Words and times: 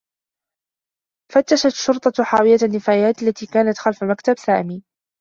فتّشت 1.33 1.65
الشّرطة 1.65 2.23
حاوية 2.23 2.57
النّفايات 2.63 3.23
التي 3.23 3.45
كانت 3.45 3.77
خلف 3.77 4.03
مكتب 4.03 4.35
سامي. 4.39 4.83